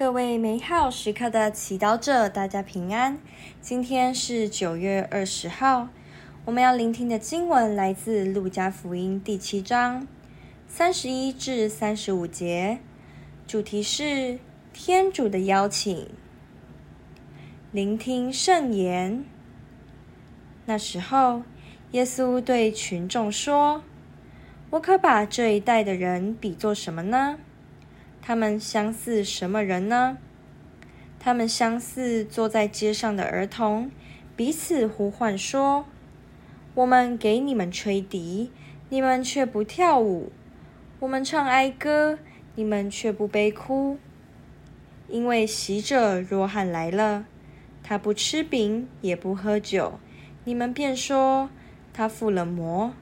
[0.00, 3.18] 各位美好时刻的祈祷者，大家平安。
[3.60, 5.90] 今天是九月二十号，
[6.46, 10.08] 我们要聆听的经文来自《路加福音》第七章
[10.66, 12.78] 三十一至三十五节，
[13.46, 14.38] 主题是
[14.72, 16.08] 天主的邀请。
[17.70, 19.22] 聆听圣言。
[20.64, 21.42] 那时候，
[21.90, 23.84] 耶稣对群众说
[24.70, 27.38] ：“我可把这一代的人比作什么呢？”
[28.30, 30.16] 他们相似什么人呢？
[31.18, 33.90] 他们相似坐在街上的儿童，
[34.36, 35.84] 彼此呼唤说
[36.74, 38.52] ：“我们给你们吹笛，
[38.88, 40.30] 你们却不跳舞；
[41.00, 42.20] 我们唱哀歌，
[42.54, 43.98] 你们却不悲哭。
[45.08, 47.26] 因为洗者若翰来了，
[47.82, 49.98] 他不吃饼，也不喝酒，
[50.44, 51.50] 你们便说
[51.92, 52.94] 他附了魔。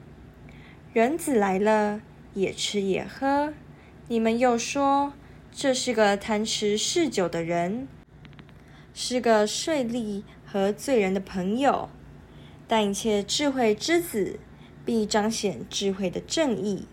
[0.91, 2.01] 人子来了，
[2.33, 3.53] 也吃也喝。”
[4.11, 5.13] 你们又说，
[5.51, 7.87] 这是个贪吃嗜酒的人，
[8.93, 11.89] 是个税吏和罪人的朋友。
[12.67, 14.39] 但一切智慧之子
[14.85, 16.85] 必彰显智慧的正义。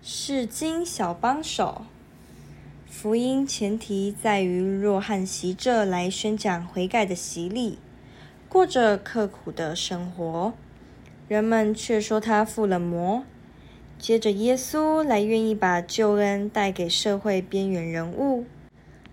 [0.00, 1.86] 是经小帮手，
[2.86, 7.78] 福音前提在于若翰洗者来宣讲悔改的洗礼，
[8.48, 10.54] 过着刻苦的生活，
[11.26, 13.24] 人们却说他附了魔。
[14.04, 18.44] 接着，耶稣来愿意把救恩带给社会边缘人物，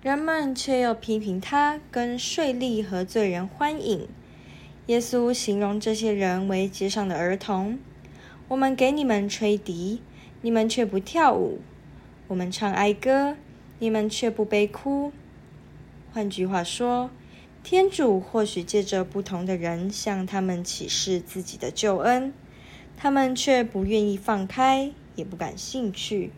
[0.01, 4.05] 人们却又批评他跟税吏和罪人欢饮。
[4.87, 7.79] 耶稣形容这些人为街上的儿童
[8.49, 10.01] ：“我们给你们吹笛，
[10.41, 11.59] 你们却不跳舞；
[12.27, 13.37] 我们唱哀歌，
[13.79, 15.13] 你们却不悲哭。”
[16.11, 17.09] 换句话说，
[17.63, 22.33] 天主或许借着不同的人向他们启示自己的救恩。
[23.03, 26.31] 他们却不愿意放开，也不感兴趣，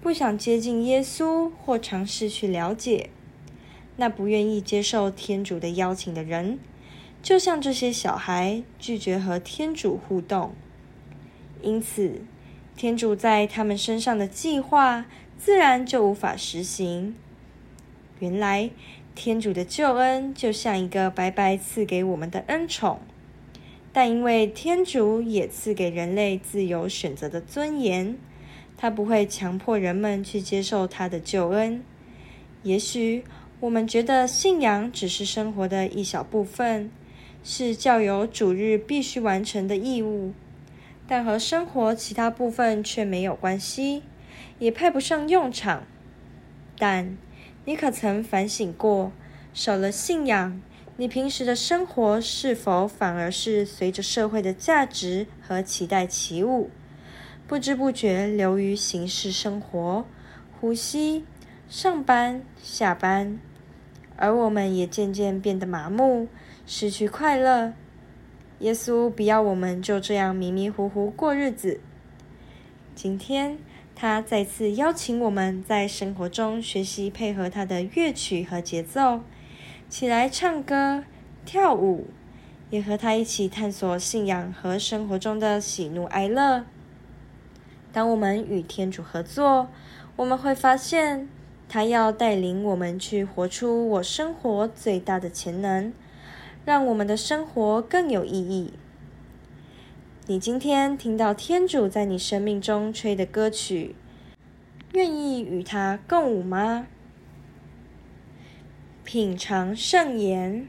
[0.00, 3.10] 不想接近耶稣或尝试去了解。
[3.96, 6.58] 那不愿意接受天主的邀请的人，
[7.22, 10.54] 就像这些小孩拒绝和天主互动，
[11.60, 12.22] 因此
[12.74, 15.04] 天主在他们身上的计划
[15.38, 17.14] 自然就无法实行。
[18.20, 18.70] 原来
[19.14, 23.00] 天主的救恩就像一个白白赐给我们的恩宠。
[23.96, 28.18] 但因为天主也赐给人类自由选择的尊严，
[28.76, 31.82] 他不会强迫人们去接受他的救恩。
[32.62, 33.24] 也许
[33.58, 36.90] 我们觉得信仰只是生活的一小部分，
[37.42, 40.34] 是教友主日必须完成的义务，
[41.08, 44.02] 但和生活其他部分却没有关系，
[44.58, 45.84] 也派不上用场。
[46.78, 47.16] 但
[47.64, 49.10] 你可曾反省过，
[49.54, 50.60] 少了信仰，
[50.98, 56.70] 你平时的生活是否反而是随着社会的价值和期待起舞，
[57.46, 60.06] 不知不觉流于形式生活，
[60.58, 61.26] 呼吸、
[61.68, 63.38] 上班、下班，
[64.16, 66.28] 而我们也渐渐变得麻木，
[66.66, 67.74] 失去快乐。
[68.60, 71.78] 耶稣不要我们就这样迷迷糊糊过日子。
[72.94, 73.58] 今天
[73.94, 79.20] 他再次邀请我们在生活中学习配合他的乐曲和节奏。
[79.88, 81.04] 起来唱歌、
[81.44, 82.08] 跳舞，
[82.70, 86.64] 也和他一起探索信仰和生活中的喜怒哀乐。
[87.92, 89.68] 当我们与天主合作，
[90.16, 91.28] 我们会发现
[91.68, 95.92] 他要带领我们去活出我生活最大的潜能，
[96.64, 98.72] 让我们的生活更有意义。
[100.26, 103.94] 你今天听到天主在你生命中吹的歌曲，
[104.92, 106.88] 愿意与他共舞吗？
[109.06, 110.66] 品尝圣言，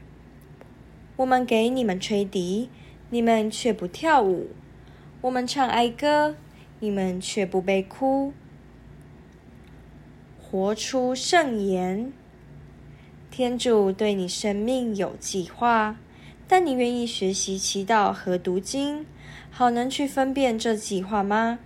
[1.16, 2.70] 我们给你们吹笛，
[3.10, 4.46] 你们却不跳舞；
[5.22, 6.36] 我们唱哀歌，
[6.78, 8.32] 你们却不悲哭。
[10.40, 12.12] 活出圣言，
[13.28, 15.96] 天主对你生命有计划，
[16.46, 19.04] 但你愿意学习祈祷和读经，
[19.50, 21.58] 好能去分辨这计划吗？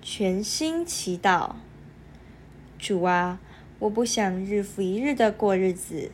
[0.00, 1.56] 全心祈祷，
[2.78, 3.38] 主啊。
[3.82, 6.12] 我不想日复一日的过日子，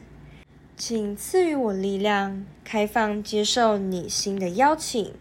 [0.75, 5.12] 请赐予我力量，开放接受你新的邀请。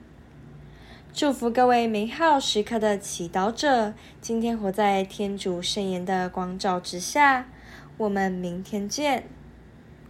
[1.12, 7.50] 祝福各位美好时刻的祈祷者，今天活在天主圣言的光照之下。
[7.98, 9.26] 我们明天见。